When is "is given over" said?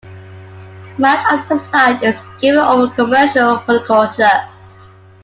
2.01-2.87